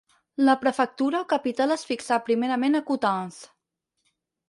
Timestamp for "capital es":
1.35-1.85